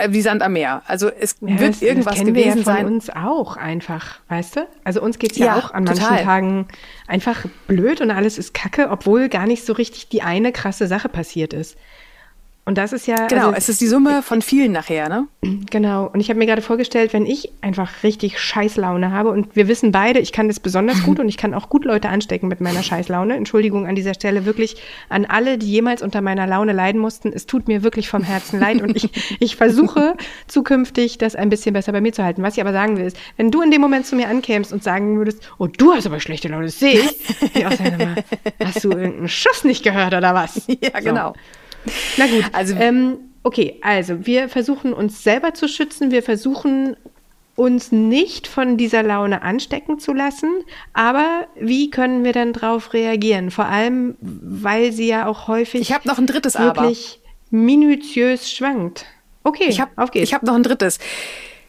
wie 0.09 0.21
Sand 0.21 0.41
am 0.41 0.53
Meer. 0.53 0.81
Also 0.87 1.09
es 1.09 1.37
ja, 1.41 1.59
wird 1.59 1.75
das, 1.75 1.81
irgendwas 1.81 2.15
das 2.15 2.25
gewesen 2.25 2.65
wir 2.65 2.73
ja 2.73 2.79
von 2.79 2.85
uns 2.85 3.09
auch 3.09 3.57
einfach, 3.57 4.19
weißt 4.29 4.57
du? 4.57 4.67
Also 4.83 5.01
uns 5.01 5.19
geht's 5.19 5.37
ja, 5.37 5.45
ja 5.47 5.55
auch 5.57 5.71
an 5.71 5.85
total. 5.85 6.09
manchen 6.09 6.25
Tagen 6.25 6.67
einfach 7.07 7.45
blöd 7.67 8.01
und 8.01 8.11
alles 8.11 8.37
ist 8.37 8.53
Kacke, 8.53 8.89
obwohl 8.89 9.29
gar 9.29 9.47
nicht 9.47 9.65
so 9.65 9.73
richtig 9.73 10.09
die 10.09 10.21
eine 10.21 10.51
krasse 10.51 10.87
Sache 10.87 11.09
passiert 11.09 11.53
ist. 11.53 11.77
Und 12.65 12.77
das 12.77 12.93
ist 12.93 13.07
ja. 13.07 13.27
Genau, 13.27 13.47
also, 13.47 13.57
es 13.57 13.69
ist 13.69 13.81
die 13.81 13.87
Summe 13.87 14.23
von 14.23 14.41
vielen 14.41 14.71
nachher, 14.71 15.09
ne? 15.09 15.27
Genau. 15.69 16.09
Und 16.13 16.21
ich 16.21 16.29
habe 16.29 16.39
mir 16.39 16.45
gerade 16.45 16.61
vorgestellt, 16.61 17.11
wenn 17.11 17.25
ich 17.25 17.51
einfach 17.59 18.03
richtig 18.03 18.39
Scheißlaune 18.39 19.11
habe 19.11 19.31
und 19.31 19.53
wir 19.57 19.67
wissen 19.67 19.91
beide, 19.91 20.19
ich 20.19 20.31
kann 20.31 20.47
das 20.47 20.61
besonders 20.61 21.03
gut 21.03 21.19
und 21.19 21.27
ich 21.27 21.35
kann 21.35 21.53
auch 21.53 21.67
gut 21.67 21.83
Leute 21.83 22.07
anstecken 22.07 22.47
mit 22.47 22.61
meiner 22.61 22.81
Scheißlaune. 22.81 23.35
Entschuldigung 23.35 23.85
an 23.85 23.95
dieser 23.95 24.13
Stelle 24.13 24.45
wirklich 24.45 24.77
an 25.09 25.25
alle, 25.25 25.57
die 25.57 25.69
jemals 25.69 26.01
unter 26.01 26.21
meiner 26.21 26.47
Laune 26.47 26.71
leiden 26.71 27.01
mussten. 27.01 27.33
Es 27.33 27.47
tut 27.47 27.67
mir 27.67 27.83
wirklich 27.83 28.07
vom 28.07 28.23
Herzen 28.23 28.61
leid 28.61 28.81
und 28.81 28.95
ich, 28.95 29.09
ich 29.41 29.57
versuche 29.57 30.15
zukünftig 30.47 31.17
das 31.17 31.35
ein 31.35 31.49
bisschen 31.49 31.73
besser 31.73 31.91
bei 31.91 31.99
mir 31.99 32.13
zu 32.13 32.23
halten. 32.23 32.43
Was 32.43 32.55
ich 32.55 32.61
aber 32.61 32.71
sagen 32.71 32.95
will, 32.97 33.05
ist, 33.05 33.17
wenn 33.35 33.51
du 33.51 33.61
in 33.61 33.71
dem 33.71 33.81
Moment 33.81 34.05
zu 34.05 34.15
mir 34.15 34.29
ankämst 34.29 34.71
und 34.71 34.83
sagen 34.83 35.17
würdest, 35.17 35.51
oh, 35.57 35.67
du 35.67 35.91
hast 35.91 36.05
aber 36.05 36.21
schlechte 36.21 36.47
Laune, 36.47 36.65
das 36.65 36.79
sehe 36.79 36.99
ich. 36.99 37.55
ich 37.55 37.65
auch 37.65 37.73
sagen, 37.73 38.15
hast 38.63 38.85
du 38.85 38.91
irgendeinen 38.91 39.27
Schuss 39.27 39.65
nicht 39.65 39.83
gehört 39.83 40.13
oder 40.13 40.33
was? 40.33 40.65
Ja, 40.81 40.99
genau. 40.99 41.33
So. 41.33 41.39
Na 42.17 42.27
gut, 42.27 42.45
also 42.53 42.75
ähm, 42.75 43.17
okay, 43.43 43.79
also 43.81 44.25
wir 44.25 44.49
versuchen 44.49 44.93
uns 44.93 45.23
selber 45.23 45.53
zu 45.53 45.67
schützen, 45.67 46.11
wir 46.11 46.23
versuchen 46.23 46.95
uns 47.55 47.91
nicht 47.91 48.47
von 48.47 48.77
dieser 48.77 49.03
Laune 49.03 49.43
anstecken 49.43 49.99
zu 49.99 50.13
lassen, 50.13 50.49
aber 50.93 51.47
wie 51.59 51.91
können 51.91 52.23
wir 52.23 52.33
dann 52.33 52.53
darauf 52.53 52.93
reagieren? 52.93 53.51
Vor 53.51 53.65
allem, 53.65 54.15
weil 54.21 54.91
sie 54.91 55.07
ja 55.07 55.27
auch 55.27 55.47
häufig 55.47 55.81
ich 55.81 55.93
habe 55.93 56.07
noch 56.07 56.17
ein 56.17 56.25
drittes 56.25 56.57
wirklich 56.57 57.19
aber. 57.21 57.57
minutiös 57.57 58.51
schwankt. 58.51 59.05
Okay, 59.43 59.65
ich 59.67 59.79
habe 59.79 59.91
ich 60.13 60.33
habe 60.33 60.45
noch 60.45 60.55
ein 60.55 60.63
drittes 60.63 60.99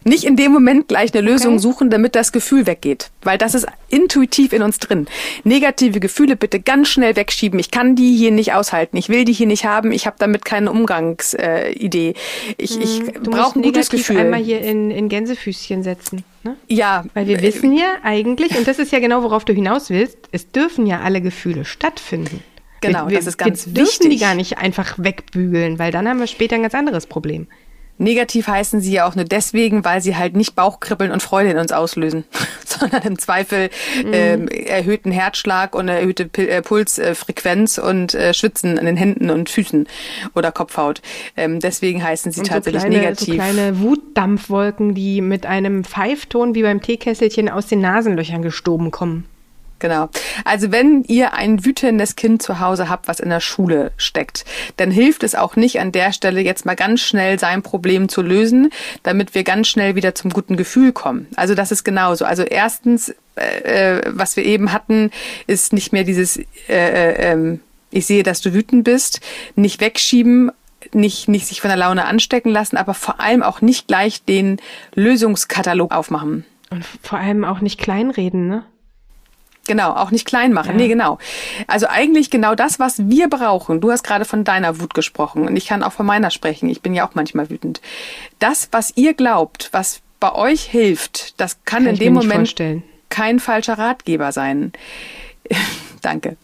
nicht 0.04 0.24
in 0.24 0.36
dem 0.36 0.52
Moment 0.52 0.88
gleich 0.88 1.14
eine 1.14 1.22
Lösung 1.22 1.54
okay. 1.54 1.62
suchen, 1.62 1.90
damit 1.90 2.14
das 2.14 2.32
Gefühl 2.32 2.66
weggeht. 2.66 3.10
Weil 3.22 3.38
das 3.38 3.54
ist 3.54 3.66
intuitiv 3.88 4.52
in 4.52 4.62
uns 4.62 4.78
drin. 4.78 5.06
Negative 5.44 6.00
Gefühle 6.00 6.36
bitte 6.36 6.60
ganz 6.60 6.88
schnell 6.88 7.16
wegschieben. 7.16 7.58
Ich 7.58 7.70
kann 7.70 7.96
die 7.96 8.14
hier 8.16 8.30
nicht 8.30 8.52
aushalten. 8.52 8.96
Ich 8.96 9.08
will 9.08 9.24
die 9.24 9.32
hier 9.32 9.46
nicht 9.46 9.64
haben. 9.64 9.92
Ich 9.92 10.06
habe 10.06 10.16
damit 10.18 10.44
keine 10.44 10.70
Umgangsidee. 10.70 12.10
Äh, 12.10 12.14
ich 12.58 12.80
ich 12.80 13.00
hm, 13.00 13.22
brauche 13.24 13.58
ein 13.58 13.62
gutes 13.62 13.90
Gefühl. 13.90 14.18
einmal 14.18 14.42
hier 14.42 14.60
in, 14.60 14.90
in 14.90 15.08
Gänsefüßchen 15.08 15.82
setzen. 15.82 16.24
Ne? 16.42 16.56
Ja. 16.68 17.04
Weil 17.14 17.26
wir 17.26 17.40
wissen 17.40 17.76
ja 17.76 17.96
eigentlich, 18.02 18.56
und 18.56 18.68
das 18.68 18.78
ist 18.78 18.92
ja 18.92 19.00
genau, 19.00 19.22
worauf 19.22 19.44
du 19.44 19.52
hinaus 19.52 19.90
willst, 19.90 20.18
es 20.32 20.50
dürfen 20.50 20.86
ja 20.86 21.00
alle 21.00 21.20
Gefühle 21.20 21.64
stattfinden. 21.64 22.42
Genau, 22.80 23.08
wir, 23.08 23.16
das 23.16 23.26
ist 23.26 23.38
ganz 23.38 23.66
wir 23.66 23.76
wichtig. 23.76 23.76
Wir 23.76 23.84
dürfen 23.84 24.10
die 24.10 24.18
gar 24.18 24.34
nicht 24.34 24.58
einfach 24.58 24.98
wegbügeln, 24.98 25.78
weil 25.78 25.90
dann 25.90 26.06
haben 26.06 26.20
wir 26.20 26.26
später 26.26 26.56
ein 26.56 26.62
ganz 26.62 26.74
anderes 26.74 27.06
Problem. 27.06 27.46
Negativ 27.96 28.48
heißen 28.48 28.80
sie 28.80 28.92
ja 28.92 29.06
auch 29.06 29.14
nur 29.14 29.24
deswegen, 29.24 29.84
weil 29.84 30.00
sie 30.00 30.16
halt 30.16 30.34
nicht 30.34 30.56
Bauchkribbeln 30.56 31.12
und 31.12 31.22
Freude 31.22 31.50
in 31.50 31.58
uns 31.58 31.70
auslösen, 31.70 32.24
sondern 32.64 33.02
im 33.02 33.18
Zweifel 33.18 33.70
mhm. 34.04 34.12
ähm, 34.12 34.48
erhöhten 34.48 35.12
Herzschlag 35.12 35.76
und 35.76 35.86
erhöhte 35.88 36.28
äh, 36.36 36.60
Pulsfrequenz 36.60 37.78
und 37.78 38.14
äh, 38.14 38.34
Schwitzen 38.34 38.78
an 38.78 38.86
den 38.86 38.96
Händen 38.96 39.30
und 39.30 39.48
Füßen 39.48 39.86
oder 40.34 40.50
Kopfhaut. 40.50 41.02
Ähm, 41.36 41.60
deswegen 41.60 42.02
heißen 42.02 42.32
sie 42.32 42.40
und 42.40 42.48
tatsächlich 42.48 42.82
so 42.82 42.88
kleine, 42.88 43.02
negativ. 43.02 43.26
So 43.28 43.34
kleine 43.34 43.80
Wutdampfwolken, 43.80 44.94
die 44.94 45.20
mit 45.20 45.46
einem 45.46 45.84
Pfeifton 45.84 46.56
wie 46.56 46.62
beim 46.62 46.82
Teekesselchen 46.82 47.48
aus 47.48 47.68
den 47.68 47.80
Nasenlöchern 47.80 48.42
gestoben 48.42 48.90
kommen. 48.90 49.26
Genau. 49.78 50.08
Also 50.44 50.72
wenn 50.72 51.02
ihr 51.04 51.34
ein 51.34 51.64
wütendes 51.64 52.16
Kind 52.16 52.42
zu 52.42 52.60
Hause 52.60 52.88
habt, 52.88 53.08
was 53.08 53.20
in 53.20 53.28
der 53.28 53.40
Schule 53.40 53.92
steckt, 53.96 54.44
dann 54.76 54.90
hilft 54.90 55.22
es 55.22 55.34
auch 55.34 55.56
nicht 55.56 55.80
an 55.80 55.92
der 55.92 56.12
Stelle 56.12 56.40
jetzt 56.40 56.64
mal 56.64 56.76
ganz 56.76 57.00
schnell 57.00 57.38
sein 57.38 57.62
Problem 57.62 58.08
zu 58.08 58.22
lösen, 58.22 58.70
damit 59.02 59.34
wir 59.34 59.44
ganz 59.44 59.68
schnell 59.68 59.94
wieder 59.94 60.14
zum 60.14 60.30
guten 60.30 60.56
Gefühl 60.56 60.92
kommen. 60.92 61.26
Also 61.36 61.54
das 61.54 61.72
ist 61.72 61.84
genauso. 61.84 62.24
Also 62.24 62.44
erstens, 62.44 63.14
äh, 63.36 63.98
äh 63.98 64.02
was 64.06 64.36
wir 64.36 64.44
eben 64.44 64.72
hatten, 64.72 65.10
ist 65.46 65.72
nicht 65.72 65.92
mehr 65.92 66.04
dieses, 66.04 66.36
äh, 66.36 66.44
äh, 66.68 67.32
ähm, 67.32 67.60
ich 67.90 68.06
sehe, 68.06 68.22
dass 68.22 68.40
du 68.40 68.54
wütend 68.54 68.84
bist, 68.84 69.20
nicht 69.54 69.80
wegschieben, 69.80 70.50
nicht, 70.92 71.28
nicht 71.28 71.46
sich 71.46 71.60
von 71.60 71.68
der 71.68 71.76
Laune 71.76 72.04
anstecken 72.04 72.50
lassen, 72.50 72.76
aber 72.76 72.94
vor 72.94 73.20
allem 73.20 73.42
auch 73.42 73.60
nicht 73.60 73.88
gleich 73.88 74.24
den 74.24 74.60
Lösungskatalog 74.94 75.92
aufmachen. 75.92 76.44
Und 76.70 76.84
vor 77.02 77.18
allem 77.18 77.44
auch 77.44 77.60
nicht 77.60 77.78
kleinreden, 77.78 78.48
ne? 78.48 78.64
Genau, 79.66 79.92
auch 79.92 80.10
nicht 80.10 80.26
klein 80.26 80.52
machen. 80.52 80.72
Ja. 80.72 80.76
Nee, 80.76 80.88
genau. 80.88 81.18
Also 81.66 81.86
eigentlich 81.88 82.30
genau 82.30 82.54
das, 82.54 82.78
was 82.78 83.08
wir 83.08 83.28
brauchen. 83.28 83.80
Du 83.80 83.90
hast 83.90 84.02
gerade 84.02 84.24
von 84.24 84.44
deiner 84.44 84.80
Wut 84.80 84.94
gesprochen 84.94 85.46
und 85.46 85.56
ich 85.56 85.66
kann 85.66 85.82
auch 85.82 85.92
von 85.92 86.06
meiner 86.06 86.30
sprechen. 86.30 86.68
Ich 86.68 86.82
bin 86.82 86.94
ja 86.94 87.06
auch 87.06 87.14
manchmal 87.14 87.50
wütend. 87.50 87.80
Das, 88.38 88.68
was 88.72 88.92
ihr 88.96 89.14
glaubt, 89.14 89.68
was 89.72 90.00
bei 90.20 90.34
euch 90.34 90.64
hilft, 90.64 91.40
das 91.40 91.64
kann, 91.64 91.84
kann 91.84 91.94
in 91.94 91.98
dem 91.98 92.14
Moment 92.14 92.34
vorstellen. 92.34 92.82
kein 93.08 93.40
falscher 93.40 93.78
Ratgeber 93.78 94.32
sein. 94.32 94.72
Danke. 96.04 96.36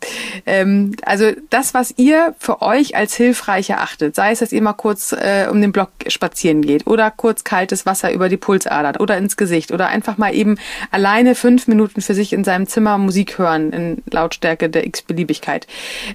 Ähm, 0.46 0.96
also 1.02 1.32
das, 1.50 1.74
was 1.74 1.92
ihr 1.98 2.34
für 2.38 2.62
euch 2.62 2.96
als 2.96 3.14
hilfreich 3.14 3.68
erachtet, 3.68 4.16
sei 4.16 4.32
es, 4.32 4.38
dass 4.38 4.52
ihr 4.52 4.62
mal 4.62 4.72
kurz 4.72 5.12
äh, 5.12 5.48
um 5.50 5.60
den 5.60 5.70
Block 5.70 5.90
spazieren 6.06 6.62
geht 6.62 6.86
oder 6.86 7.10
kurz 7.10 7.44
kaltes 7.44 7.84
Wasser 7.84 8.10
über 8.10 8.30
die 8.30 8.38
Pulsadern 8.38 8.96
oder 8.96 9.18
ins 9.18 9.36
Gesicht 9.36 9.70
oder 9.70 9.88
einfach 9.88 10.16
mal 10.16 10.34
eben 10.34 10.56
alleine 10.90 11.34
fünf 11.34 11.68
Minuten 11.68 12.00
für 12.00 12.14
sich 12.14 12.32
in 12.32 12.42
seinem 12.42 12.68
Zimmer 12.68 12.96
Musik 12.96 13.36
hören 13.36 13.70
in 13.72 14.02
Lautstärke 14.10 14.70
der 14.70 14.86
x-Beliebigkeit. 14.86 15.66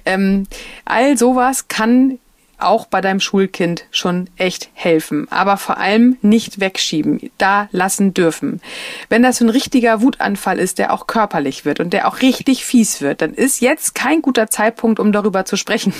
Ähm, 0.04 0.48
all 0.84 1.16
sowas 1.16 1.68
kann 1.68 2.18
auch 2.58 2.86
bei 2.86 3.00
deinem 3.00 3.20
Schulkind 3.20 3.84
schon 3.90 4.28
echt 4.36 4.70
helfen. 4.74 5.26
Aber 5.30 5.56
vor 5.56 5.78
allem 5.78 6.16
nicht 6.22 6.60
wegschieben, 6.60 7.30
da 7.38 7.68
lassen 7.72 8.14
dürfen. 8.14 8.60
Wenn 9.08 9.22
das 9.22 9.38
so 9.38 9.44
ein 9.44 9.50
richtiger 9.50 10.00
Wutanfall 10.00 10.58
ist, 10.58 10.78
der 10.78 10.92
auch 10.92 11.06
körperlich 11.06 11.64
wird 11.64 11.80
und 11.80 11.92
der 11.92 12.08
auch 12.08 12.22
richtig 12.22 12.64
fies 12.64 13.00
wird, 13.00 13.22
dann 13.22 13.34
ist 13.34 13.60
jetzt 13.60 13.94
kein 13.94 14.22
guter 14.22 14.48
Zeitpunkt, 14.48 15.00
um 15.00 15.12
darüber 15.12 15.44
zu 15.44 15.56
sprechen. 15.56 15.92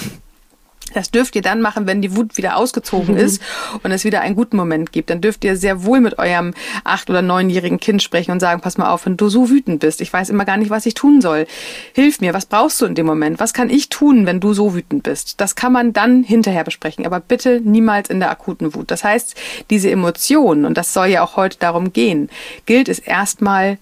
Das 0.95 1.11
dürft 1.11 1.35
ihr 1.37 1.43
dann 1.43 1.61
machen, 1.61 1.87
wenn 1.87 2.01
die 2.01 2.17
Wut 2.17 2.37
wieder 2.37 2.57
ausgezogen 2.57 3.15
mhm. 3.15 3.21
ist 3.25 3.43
und 3.83 3.91
es 3.91 4.05
wieder 4.05 4.21
einen 4.21 4.37
guten 4.37 4.57
Moment 4.57 4.93
gibt. 4.93 5.11
Dann 5.11 5.21
dürft 5.21 5.45
ihr 5.45 5.57
sehr 5.57 5.85
wohl 5.85 6.01
mit 6.01 6.19
eurem 6.19 6.55
acht- 6.85 7.11
oder 7.11 7.23
neunjährigen 7.23 7.81
Kind 7.81 8.03
sprechen 8.03 8.31
und 8.31 8.41
sagen, 8.41 8.61
pass 8.61 8.79
mal 8.79 8.91
auf, 8.91 9.07
wenn 9.07 9.17
du 9.17 9.29
so 9.29 9.51
wütend 9.51 9.81
bist, 9.81 10.01
ich 10.01 10.13
weiß 10.13 10.31
immer 10.31 10.45
gar 10.45 10.57
nicht, 10.57 10.71
was 10.71 10.87
ich 10.87 10.95
tun 10.95 11.21
soll. 11.21 11.47
Hilf 11.93 12.21
mir, 12.21 12.35
was 12.35 12.47
brauchst 12.47 12.81
du 12.81 12.87
in 12.87 12.95
dem 12.95 13.07
Moment? 13.07 13.41
Was 13.41 13.53
kann 13.53 13.71
ich 13.71 13.89
tun, 13.89 14.27
wenn 14.27 14.41
du 14.41 14.55
so 14.55 14.75
wütend 14.75 15.03
bist? 15.03 15.41
Das 15.41 15.55
kann 15.55 15.73
man 15.73 15.93
dann 15.93 16.23
hinterher 16.23 16.65
besprechen, 16.65 17.05
aber 17.05 17.21
bitte 17.21 17.61
niemals 17.63 18.09
in 18.09 18.21
der 18.21 18.31
akuten 18.31 18.75
Wut. 18.75 18.91
Das 18.91 19.05
heißt, 19.05 19.35
diese 19.71 19.91
Emotionen, 19.91 20.65
und 20.65 20.79
das 20.79 20.93
soll 20.93 21.09
ja 21.09 21.23
auch 21.23 21.37
heute 21.37 21.59
darum 21.59 21.93
gehen, 21.93 22.31
gilt 22.65 22.89
es 22.89 22.99
erstmal 22.99 23.79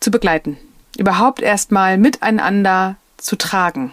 zu 0.00 0.10
begleiten. 0.10 0.58
Überhaupt 0.96 1.40
erstmal 1.40 1.96
miteinander 1.96 2.96
zu 3.18 3.36
tragen 3.36 3.92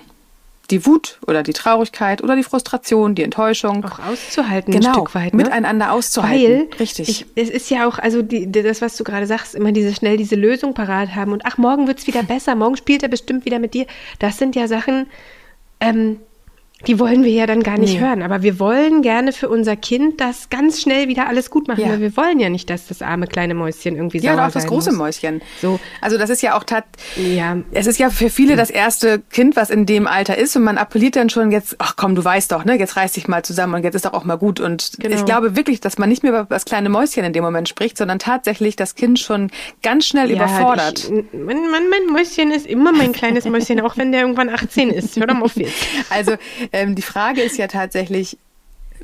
die 0.72 0.86
Wut 0.86 1.20
oder 1.28 1.44
die 1.44 1.54
Traurigkeit 1.54 2.24
oder 2.24 2.36
die 2.36 2.44
Frustration, 2.44 3.16
die 3.16 3.24
Enttäuschung. 3.24 3.86
Auch 3.86 4.00
auszuhalten, 4.00 4.74
genau, 4.74 4.88
ein 4.88 4.94
Stück 4.94 5.16
weit. 5.16 5.34
Ne? 5.34 5.44
Miteinander 5.44 5.92
auszuhalten. 5.92 6.68
Weil, 6.70 6.80
richtig. 6.80 7.10
Ich, 7.10 7.26
es 7.36 7.50
ist 7.50 7.70
ja 7.70 7.88
auch, 7.88 8.00
also 8.00 8.22
die, 8.22 8.52
das, 8.52 8.82
was 8.82 8.98
du 8.98 9.04
gerade 9.04 9.28
sagst, 9.28 9.56
immer 9.56 9.72
diese 9.72 9.94
schnell 9.94 10.18
diese 10.18 10.36
Lösung 10.36 10.74
parat 10.74 11.16
haben 11.16 11.32
und 11.32 11.46
ach, 11.46 11.58
morgen 11.58 11.88
wird 11.88 12.00
es 12.00 12.08
wieder 12.08 12.24
besser, 12.24 12.56
morgen 12.56 12.78
spielt 12.78 13.04
er 13.04 13.10
bestimmt 13.10 13.46
wieder 13.46 13.60
mit 13.60 13.74
dir. 13.74 13.86
Das 14.20 14.38
sind 14.38 14.56
ja 14.56 14.68
Sachen, 14.68 15.08
ähm, 15.80 16.20
die 16.88 17.00
wollen 17.00 17.24
wir 17.24 17.32
ja 17.32 17.46
dann 17.46 17.64
gar 17.64 17.78
nicht 17.78 17.96
nee. 17.96 18.00
hören. 18.00 18.22
Aber 18.22 18.42
wir 18.42 18.60
wollen 18.60 19.02
gerne 19.02 19.34
für 19.34 19.50
unser 19.50 19.76
Kind 19.76 20.22
das 20.22 20.50
ganz 20.50 20.82
schnell 20.82 21.08
wieder 21.08 21.28
alles 21.28 21.50
gut 21.50 21.68
machen. 21.68 21.82
Ja. 21.82 21.90
Weil 21.90 22.02
wir 22.02 22.18
wollen 22.18 22.40
ja 22.40 22.50
nicht, 22.50 22.70
dass 22.70 22.88
das 22.88 23.02
arme 23.02 23.28
kleine 23.28 23.54
Mäuschen 23.54 23.96
irgendwie 23.96 24.20
ja, 24.20 24.32
sauer 24.32 24.42
Ja, 24.42 24.48
auch 24.48 24.52
das 24.52 24.68
große 24.68 24.92
muss. 24.92 24.98
Mäuschen. 25.00 25.42
So. 25.62 25.80
Also 26.02 26.18
das 26.18 26.30
ist 26.30 26.42
ja 26.42 26.58
auch 26.58 26.64
tat. 26.64 26.86
Ja. 27.16 27.58
Es 27.72 27.88
ist 27.88 28.00
ja 28.00 28.10
für 28.10 28.30
viele 28.30 28.56
das 28.56 28.70
erste 28.70 29.22
Kind, 29.32 29.56
was 29.56 29.70
in 29.70 29.86
dem 29.86 30.08
Alter 30.08 30.38
ist. 30.38 30.56
Und 30.56 30.64
man 30.64 30.78
appelliert 30.78 31.16
dann 31.16 31.30
schon 31.30 31.52
jetzt, 31.52 31.76
ach 31.80 31.96
komm, 31.96 32.16
du 32.16 32.24
weißt 32.24 32.52
doch, 32.52 32.66
ne, 32.66 32.78
jetzt 32.78 32.96
reiß 32.96 33.14
dich 33.14 33.28
mal 33.28 33.44
zusammen 33.44 33.76
und 33.76 33.84
jetzt 33.84 33.96
ist 33.96 34.06
doch 34.06 34.14
auch 34.14 34.24
mal 34.24 34.38
gut. 34.38 34.60
Und 34.60 34.92
genau. 35.00 35.16
ich 35.16 35.26
glaube 35.26 35.56
wirklich, 35.56 35.82
dass 35.82 35.98
man 35.98 36.10
nicht 36.10 36.24
mehr 36.24 36.32
über 36.32 36.46
das 36.50 36.66
kleine 36.66 36.90
Mäuschen 36.90 37.24
in 37.24 37.34
dem 37.34 37.44
Moment 37.44 37.70
spricht, 37.70 37.98
sondern 37.98 38.20
tatsächlich 38.20 38.76
das 38.76 38.96
Kind 38.96 39.20
schon 39.20 39.50
ganz 39.82 40.06
schnell 40.06 40.30
ja, 40.30 40.36
überfordert. 40.36 41.06
Ich, 41.06 41.10
mein, 41.34 41.70
mein, 41.72 41.90
mein 41.90 42.14
Mäuschen 42.14 42.52
ist 42.52 42.66
immer 42.68 42.92
mein 42.92 43.12
kleines 43.12 43.46
Mäuschen, 43.46 43.82
auch 43.82 43.98
wenn 43.98 44.12
der 44.12 44.22
irgendwann 44.22 44.50
18 44.50 44.90
ist. 44.90 45.16
Hör 45.18 45.28
doch 45.28 45.36
mal 45.36 45.44
auf 45.44 45.56
jetzt. 45.56 45.74
Also 46.10 46.34
ähm, 46.76 46.94
die 46.94 47.02
Frage 47.02 47.42
ist 47.42 47.58
ja 47.58 47.68
tatsächlich, 47.68 48.38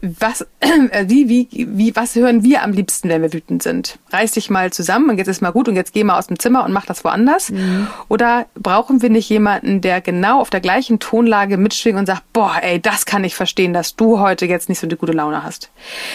was, 0.02 0.48
äh, 0.60 1.06
wie, 1.08 1.30
wie, 1.30 1.48
wie, 1.52 1.96
was 1.96 2.16
hören 2.16 2.44
wir 2.44 2.64
am 2.64 2.72
liebsten, 2.72 3.10
wenn 3.10 3.22
wir 3.22 3.34
wütend 3.34 3.62
sind? 3.62 4.00
Reiß 4.12 4.32
dich 4.32 4.50
mal 4.50 4.74
zusammen 4.74 5.10
und 5.10 5.18
jetzt 5.18 5.28
ist 5.28 5.42
mal 5.42 5.52
gut 5.52 5.68
und 5.68 5.76
jetzt 5.76 5.94
geh 5.94 6.04
mal 6.04 6.18
aus 6.18 6.28
dem 6.28 6.40
Zimmer 6.40 6.66
und 6.66 6.74
mach 6.74 6.86
das 6.86 7.04
woanders. 7.04 7.52
Mhm. 7.52 7.88
Oder 8.08 8.48
brauchen 8.56 9.02
wir 9.02 9.10
nicht 9.10 9.30
jemanden, 9.30 9.82
der 9.82 10.02
genau 10.02 10.42
auf 10.42 10.50
der 10.50 10.60
gleichen 10.60 11.00
Tonlage 11.00 11.58
mitschwingt 11.58 12.00
und 12.00 12.08
sagt, 12.08 12.24
boah, 12.34 12.58
ey, 12.62 12.82
das 12.82 13.06
kann 13.06 13.24
ich 13.24 13.36
verstehen, 13.36 13.74
dass 13.74 13.96
du 13.96 14.20
heute 14.20 14.46
jetzt 14.46 14.70
nicht 14.70 14.80
so 14.80 14.88
eine 14.88 14.96
gute 14.96 15.12
Laune 15.12 15.44
hast. 15.44 15.70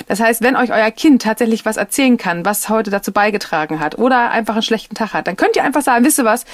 Das 0.08 0.20
heißt, 0.20 0.42
wenn 0.42 0.56
euch 0.56 0.72
euer 0.72 0.90
Kind 0.90 1.22
tatsächlich 1.22 1.64
was 1.64 1.76
erzählen 1.76 2.16
kann, 2.16 2.44
was 2.44 2.68
heute 2.68 2.90
dazu 2.90 3.12
beigetragen 3.12 3.78
hat 3.78 3.98
oder 3.98 4.30
einfach 4.30 4.54
einen 4.54 4.62
schlechten 4.62 4.94
Tag 4.94 5.12
hat, 5.12 5.28
dann 5.28 5.36
könnt 5.36 5.56
ihr 5.56 5.62
einfach 5.62 5.82
sagen, 5.82 6.04
wisst 6.04 6.18
ihr 6.18 6.24
was, 6.24 6.44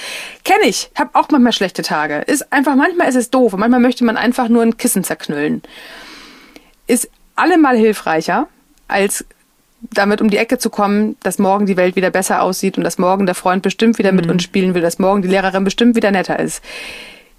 kenne 0.44 0.66
ich, 0.66 0.90
hab 0.96 1.14
auch 1.16 1.28
manchmal 1.30 1.52
schlechte 1.52 1.82
Tage. 1.82 2.18
Ist 2.18 2.52
einfach, 2.52 2.76
manchmal 2.76 3.08
ist 3.08 3.16
es 3.16 3.30
doof 3.30 3.54
und 3.54 3.60
manchmal 3.60 3.80
möchte 3.80 4.04
man 4.04 4.16
einfach 4.16 4.48
nur 4.48 4.62
ein 4.62 4.76
Kissen 4.76 5.02
zerknüllen. 5.02 5.62
Ist 6.86 7.08
allemal 7.36 7.76
hilfreicher, 7.76 8.48
als 8.88 9.24
damit 9.80 10.20
um 10.20 10.30
die 10.30 10.36
Ecke 10.36 10.58
zu 10.58 10.70
kommen, 10.70 11.16
dass 11.22 11.38
morgen 11.38 11.66
die 11.66 11.76
Welt 11.76 11.96
wieder 11.96 12.10
besser 12.10 12.42
aussieht 12.42 12.78
und 12.78 12.84
dass 12.84 12.98
morgen 12.98 13.26
der 13.26 13.34
Freund 13.34 13.62
bestimmt 13.62 13.98
wieder 13.98 14.12
mit 14.12 14.26
mhm. 14.26 14.32
uns 14.32 14.42
spielen 14.44 14.74
will, 14.74 14.82
dass 14.82 14.98
morgen 14.98 15.22
die 15.22 15.28
Lehrerin 15.28 15.64
bestimmt 15.64 15.96
wieder 15.96 16.10
netter 16.10 16.38
ist 16.38 16.62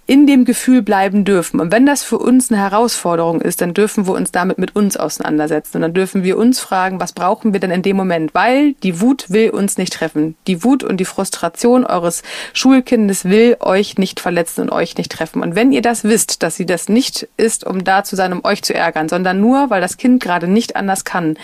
in 0.06 0.28
dem 0.28 0.44
Gefühl 0.44 0.82
bleiben 0.82 1.24
dürfen. 1.24 1.62
Und 1.62 1.72
wenn 1.72 1.86
das 1.86 2.04
für 2.04 2.18
uns 2.18 2.52
eine 2.52 2.60
Herausforderung 2.60 3.40
ist, 3.40 3.62
dann 3.62 3.74
dürfen 3.74 4.06
wir 4.06 4.14
uns 4.14 4.32
damit 4.32 4.58
mit 4.58 4.76
uns 4.76 4.98
auseinandersetzen. 4.98 5.78
Und 5.78 5.82
dann 5.82 5.94
dürfen 5.94 6.24
wir 6.24 6.38
uns 6.38 6.60
fragen, 6.60 7.00
was 7.00 7.14
brauchen 7.14 7.54
wir 7.54 7.62
denn 7.62 7.72
in 7.72 7.84
dem 7.84 7.96
Moment? 7.96 8.36
Weil 8.36 8.74
die 8.84 9.00
Wut 9.00 9.30
will 9.30 9.52
uns 9.52 9.78
nicht 9.78 9.94
treffen. 9.94 10.36
Die 10.46 10.64
Wut 10.64 10.84
und 10.84 10.98
die 10.98 11.06
Frustration 11.06 11.86
eures 11.86 12.22
Schulkindes 12.52 13.26
will 13.26 13.56
euch 13.62 13.98
nicht 13.98 14.20
verletzen 14.20 14.64
und 14.64 14.72
euch 14.72 14.98
nicht 14.98 15.12
treffen. 15.12 15.42
Und 15.42 15.56
wenn 15.56 15.72
ihr 15.72 15.82
das 15.82 16.04
wisst, 16.04 16.44
dass 16.44 16.58
sie 16.58 16.66
das 16.66 16.90
nicht 16.90 17.30
ist, 17.38 17.66
um 17.66 17.86
da 17.86 18.04
zu 18.04 18.18
sein, 18.18 18.34
um 18.34 18.44
euch 18.44 18.62
zu 18.62 18.74
ärgern, 18.74 19.08
sondern 19.08 19.40
nur, 19.40 19.70
weil 19.70 19.80
das 19.80 19.96
Kind 19.96 20.22
gerade 20.22 20.48
nicht 20.48 20.76
anders 20.76 21.06
kann, 21.06 21.38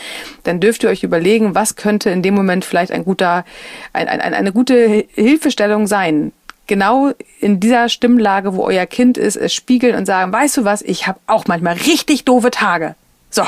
dann 0.43 0.59
dürft 0.59 0.83
ihr 0.83 0.89
euch 0.89 1.03
überlegen, 1.03 1.55
was 1.55 1.77
könnte 1.77 2.09
in 2.09 2.21
dem 2.21 2.35
Moment 2.35 2.65
vielleicht 2.65 2.91
ein 2.91 3.05
guter, 3.05 3.45
ein, 3.93 4.09
ein, 4.09 4.33
eine 4.33 4.51
gute 4.51 5.05
Hilfestellung 5.15 5.87
sein 5.87 6.33
genau 6.69 7.11
in 7.41 7.59
dieser 7.59 7.89
Stimmlage, 7.89 8.55
wo 8.55 8.63
euer 8.63 8.85
Kind 8.85 9.17
ist, 9.17 9.35
es 9.35 9.53
spiegeln 9.53 9.95
und 9.95 10.05
sagen, 10.05 10.31
weißt 10.31 10.55
du 10.55 10.63
was, 10.63 10.81
ich 10.81 11.07
habe 11.07 11.19
auch 11.27 11.47
manchmal 11.47 11.75
richtig 11.75 12.23
doofe 12.23 12.51
Tage. 12.51 12.95
So. 13.29 13.43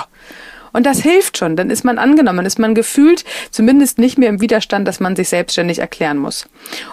Und 0.74 0.86
das 0.86 1.02
hilft 1.02 1.38
schon. 1.38 1.56
Dann 1.56 1.70
ist 1.70 1.84
man 1.84 1.98
angenommen, 1.98 2.46
ist 2.46 2.58
man 2.58 2.76
gefühlt 2.76 3.26
zumindest 3.52 3.98
nicht 3.98 4.18
mehr 4.18 4.30
im 4.30 4.40
Widerstand, 4.40 4.88
dass 4.88 5.00
man 5.00 5.16
sich 5.16 5.30
selbstständig 5.30 5.80
erklären 5.80 6.18
muss. 6.18 6.48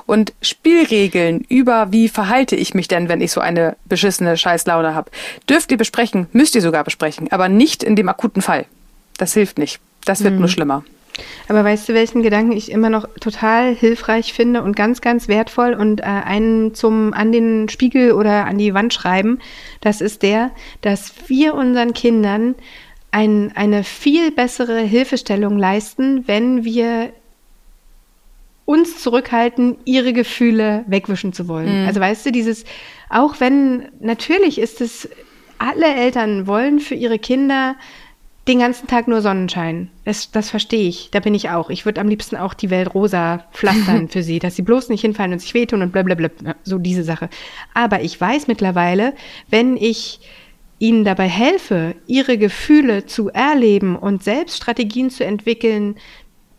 Und 0.05 0.33
Spielregeln 0.43 1.45
über, 1.49 1.93
wie 1.93 2.09
verhalte 2.09 2.57
ich 2.57 2.75
mich 2.75 2.89
denn, 2.89 3.09
wenn 3.09 3.21
ich 3.21 3.31
so 3.31 3.41
eine 3.41 3.77
beschissene 3.85 4.37
Scheißlaune 4.37 4.95
habe, 4.95 5.11
dürft 5.49 5.71
ihr 5.71 5.79
besprechen, 5.79 6.27
müsst 6.33 6.55
ihr 6.55 6.63
sogar 6.63 6.85
besprechen, 6.85 7.31
aber 7.31 7.49
nicht 7.49 7.83
in 7.83 7.95
dem 7.95 8.09
akuten 8.09 8.43
Fall. 8.43 8.67
Das 9.17 9.35
hilft 9.35 9.59
nicht. 9.59 9.81
Das 10.05 10.25
wird 10.25 10.35
mhm. 10.35 10.41
nur 10.41 10.49
schlimmer. 10.49 10.85
Aber 11.49 11.65
weißt 11.65 11.89
du, 11.89 11.95
welchen 11.95 12.23
Gedanken 12.23 12.53
ich 12.53 12.71
immer 12.71 12.91
noch 12.91 13.09
total 13.21 13.75
hilfreich 13.75 14.33
finde 14.33 14.63
und 14.63 14.77
ganz, 14.77 15.01
ganz 15.01 15.29
wertvoll 15.29 15.75
und 15.75 16.01
äh, 16.01 16.05
einen 16.05 16.75
zum 16.75 17.13
an 17.13 17.33
den 17.33 17.69
Spiegel 17.69 18.13
oder 18.13 18.47
an 18.47 18.59
die 18.59 18.75
Wand 18.75 18.93
schreiben? 18.93 19.39
Das 19.81 20.01
ist 20.01 20.23
der, 20.23 20.51
dass 20.83 21.13
wir 21.29 21.55
unseren 21.55 21.93
Kindern 21.95 22.55
ein, 23.11 23.53
eine 23.55 23.85
viel 23.85 24.31
bessere 24.31 24.81
Hilfestellung 24.81 25.59
leisten, 25.59 26.29
wenn 26.29 26.65
wir 26.65 27.13
uns 28.65 29.03
zurückhalten, 29.03 29.79
ihre 29.87 30.13
Gefühle 30.13 30.85
wegwischen 30.87 31.33
zu 31.33 31.49
wollen. 31.49 31.83
Mhm. 31.83 31.87
Also 31.87 32.01
weißt 32.01 32.27
du, 32.27 32.33
dieses, 32.33 32.65
auch 33.09 33.41
wenn 33.41 33.89
natürlich 34.01 34.59
ist 34.59 34.83
es, 34.83 35.09
alle 35.57 35.87
Eltern 35.87 36.47
wollen 36.47 36.79
für 36.79 36.95
ihre 36.95 37.19
Kinder 37.19 37.77
den 38.49 38.61
ganzen 38.61 38.87
Tag 38.87 39.07
nur 39.09 39.21
Sonnenschein. 39.21 39.91
Das, 40.05 40.31
das 40.31 40.49
verstehe 40.49 40.89
ich. 40.89 41.11
Da 41.11 41.21
bin 41.21 41.35
ich 41.35 41.51
auch. 41.51 41.69
Ich 41.69 41.85
würde 41.85 42.01
am 42.01 42.09
liebsten 42.09 42.35
auch 42.37 42.55
die 42.55 42.71
Welt 42.71 42.95
rosa 42.95 43.45
pflastern 43.53 44.09
für 44.09 44.23
sie, 44.23 44.39
dass 44.39 44.57
sie 44.57 44.63
bloß 44.63 44.89
nicht 44.89 45.03
hinfallen 45.03 45.35
und 45.35 45.39
sich 45.39 45.53
wehtun 45.53 45.83
und 45.83 45.93
blablabla. 45.93 46.31
So 46.65 46.79
diese 46.79 47.05
Sache. 47.05 47.29
Aber 47.75 48.01
ich 48.01 48.19
weiß 48.19 48.49
mittlerweile, 48.49 49.15
wenn 49.51 49.77
ich 49.77 50.21
ihnen 50.79 51.05
dabei 51.05 51.29
helfe, 51.29 51.95
ihre 52.07 52.39
Gefühle 52.39 53.05
zu 53.05 53.29
erleben 53.29 53.97
und 53.97 54.25
selbst 54.25 54.57
Strategien 54.57 55.11
zu 55.11 55.25
entwickeln, 55.25 55.97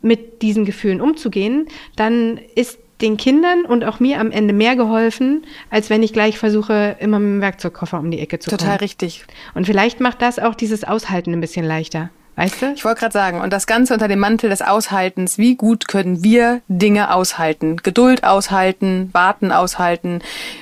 mit 0.02 0.42
diesen 0.42 0.64
Gefühlen 0.64 1.00
umzugehen, 1.00 1.66
dann 1.96 2.38
ist 2.54 2.78
den 3.02 3.16
Kindern 3.16 3.64
und 3.64 3.84
auch 3.84 4.00
mir 4.00 4.20
am 4.20 4.30
Ende 4.30 4.52
mehr 4.52 4.76
geholfen, 4.76 5.44
als 5.70 5.90
wenn 5.90 6.02
ich 6.02 6.12
gleich 6.12 6.38
versuche, 6.38 6.96
immer 7.00 7.18
mit 7.18 7.28
dem 7.28 7.40
Werkzeugkoffer 7.40 7.98
um 7.98 8.10
die 8.10 8.20
Ecke 8.20 8.38
zu 8.38 8.50
Total 8.50 8.68
kommen. 8.68 8.78
richtig. 8.78 9.24
Und 9.54 9.66
vielleicht 9.66 10.00
macht 10.00 10.22
das 10.22 10.38
auch 10.38 10.54
dieses 10.54 10.84
Aushalten 10.84 11.32
ein 11.32 11.40
bisschen 11.40 11.64
leichter. 11.64 12.10
Weißt 12.36 12.62
du? 12.62 12.72
Ich 12.72 12.84
wollte 12.86 13.00
gerade 13.00 13.12
sagen, 13.12 13.40
und 13.40 13.52
das 13.52 13.66
Ganze 13.66 13.92
unter 13.92 14.08
dem 14.08 14.18
Mantel 14.18 14.48
des 14.48 14.62
Aushaltens, 14.62 15.36
wie 15.36 15.56
gut 15.56 15.88
können 15.88 16.24
wir 16.24 16.62
Dinge 16.68 17.12
aushalten? 17.12 17.76
Geduld 17.76 18.24
aushalten, 18.24 19.10
Warten 19.12 19.52
aushalten, 19.52 20.20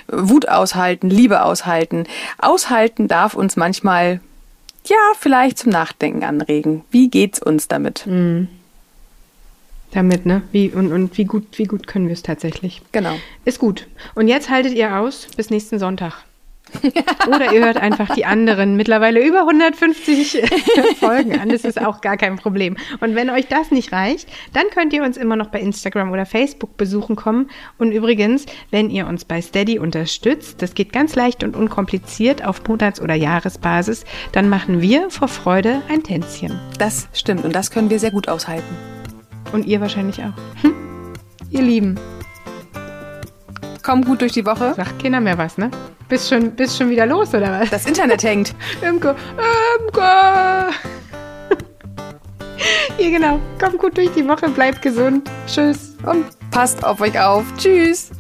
Wut 0.09 0.49
aushalten, 0.49 1.09
Liebe 1.09 1.43
aushalten. 1.45 2.05
Aushalten 2.39 3.07
darf 3.07 3.35
uns 3.35 3.57
manchmal, 3.57 4.21
ja, 4.87 4.97
vielleicht 5.21 5.59
zum 5.59 5.71
Nachdenken 5.71 6.25
anregen. 6.25 6.83
Wie 6.91 7.11
geht's 7.11 7.41
uns 7.41 7.69
damit? 7.69 8.05
Damit, 9.93 10.27
ne? 10.27 10.43
Wie, 10.53 10.71
und, 10.71 10.93
und 10.93 11.17
wie 11.17 11.25
gut, 11.25 11.59
wie 11.59 11.65
gut 11.65 11.87
können 11.87 12.07
wir 12.07 12.13
es 12.13 12.23
tatsächlich? 12.23 12.83
Genau. 12.93 13.15
Ist 13.45 13.59
gut. 13.59 13.87
Und 14.15 14.29
jetzt 14.29 14.51
haltet 14.51 14.75
ihr 14.75 14.97
aus 14.97 15.29
bis 15.37 15.51
nächsten 15.51 15.79
Sonntag. 15.79 16.25
Oder 17.27 17.53
ihr 17.53 17.65
hört 17.65 17.77
einfach 17.77 18.15
die 18.15 18.25
anderen 18.25 18.77
mittlerweile 18.77 19.25
über 19.25 19.41
150 19.41 20.43
Folgen 21.01 21.39
an. 21.39 21.49
Das 21.49 21.65
ist 21.65 21.81
auch 21.81 22.01
gar 22.01 22.17
kein 22.17 22.37
Problem. 22.37 22.77
Und 23.01 23.15
wenn 23.15 23.31
euch 23.31 23.47
das 23.47 23.71
nicht 23.71 23.93
reicht, 23.93 24.29
dann 24.53 24.65
könnt 24.73 24.93
ihr 24.93 25.03
uns 25.03 25.17
immer 25.17 25.37
noch 25.37 25.49
bei 25.49 25.61
Instagram 25.61 26.13
oder 26.13 26.27
Facebook 26.27 26.77
besuchen 26.77 27.17
kommen. 27.17 27.51
Und 27.79 27.93
übrigens, 27.93 28.47
wenn 28.71 28.91
ihr 28.91 29.07
uns 29.07 29.25
bei 29.25 29.41
Steady 29.41 29.79
unterstützt, 29.79 30.63
das 30.63 30.75
geht 30.75 30.93
ganz 30.93 31.15
leicht 31.17 31.43
und 31.43 31.57
unkompliziert 31.57 32.45
auf 32.45 32.63
Monats- 32.69 33.01
oder 33.01 33.15
Jahresbasis, 33.15 34.05
dann 34.33 34.49
machen 34.49 34.81
wir 34.81 35.11
vor 35.11 35.29
Freude 35.29 35.83
ein 35.89 36.03
Tänzchen. 36.03 36.59
Das 36.79 37.09
stimmt 37.13 37.45
und 37.45 37.55
das 37.55 37.71
können 37.71 37.91
wir 37.91 37.99
sehr 37.99 38.11
gut 38.11 38.29
aushalten. 38.29 38.98
Und 39.53 39.67
ihr 39.67 39.81
wahrscheinlich 39.81 40.21
auch. 40.21 40.63
Hm. 40.63 40.75
Ihr 41.51 41.63
Lieben, 41.63 41.99
Komm 43.83 44.05
gut 44.05 44.21
durch 44.21 44.33
die 44.33 44.45
Woche. 44.45 44.75
sagt 44.75 45.03
keiner 45.03 45.19
mehr 45.19 45.39
was, 45.39 45.57
ne? 45.57 45.71
Bist 46.11 46.29
schon, 46.29 46.51
bist 46.51 46.77
schon 46.77 46.91
wieder 46.91 47.07
los, 47.07 47.31
oder 47.35 47.59
was? 47.61 47.71
Das 47.71 47.87
Internet 47.87 48.23
hängt. 48.23 48.55
Imke, 48.83 49.17
Imke. 49.81 50.03
Hier 52.99 53.11
genau. 53.11 53.41
Kommt 53.59 53.79
gut 53.79 53.97
durch 53.97 54.11
die 54.13 54.29
Woche, 54.29 54.51
bleibt 54.51 54.83
gesund. 54.83 55.31
Tschüss. 55.47 55.97
Und 56.05 56.27
passt 56.51 56.85
auf 56.85 57.01
euch 57.01 57.19
auf. 57.19 57.45
Tschüss. 57.57 58.11